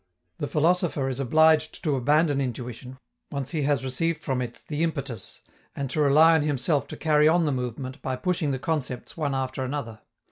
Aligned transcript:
The 0.39 0.47
philosopher 0.47 1.09
is 1.09 1.19
obliged 1.19 1.83
to 1.83 1.95
abandon 1.95 2.41
intuition, 2.41 2.97
once 3.29 3.51
he 3.51 3.61
has 3.69 3.85
received 3.85 4.19
from 4.23 4.41
it 4.41 4.63
the 4.67 4.81
impetus, 4.81 5.43
and 5.75 5.91
to 5.91 6.01
rely 6.01 6.33
on 6.33 6.41
himself 6.41 6.87
to 6.87 6.97
carry 6.97 7.27
on 7.27 7.45
the 7.45 7.51
movement 7.51 8.01
by 8.01 8.15
pushing 8.15 8.49
the 8.49 8.57
concepts 8.57 9.15
one 9.15 9.35
after 9.35 9.63
another. 9.63 9.99